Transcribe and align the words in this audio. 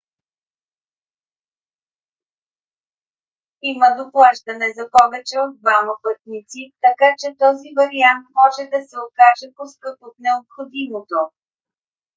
има 3.61 3.89
доплащане 3.97 4.69
за 4.77 4.85
повече 4.95 5.35
от 5.45 5.51
двама 5.61 5.93
пътници 6.03 6.61
така 6.85 7.09
че 7.19 7.37
този 7.43 7.67
вариант 7.79 8.25
може 8.39 8.63
да 8.73 8.79
се 8.89 8.95
окаже 9.05 9.47
по-скъп 9.57 9.97
от 10.01 10.15
необходимото 10.27 11.17